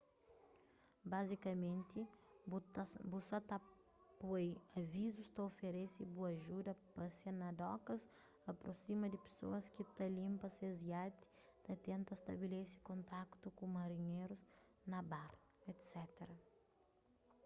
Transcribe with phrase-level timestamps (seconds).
[1.11, 2.01] bazikamenti
[2.51, 2.83] bu ta
[3.29, 3.57] sa ta
[4.21, 4.47] poi
[4.79, 8.01] avizus ta oferese bu ajuda pasia na dokas
[8.51, 11.25] aprosima di pesoas ki ta linpa ses iati
[11.63, 14.43] ta tenta stabelese kontaktu ku marinherus
[14.91, 15.33] na bar
[15.71, 15.91] etc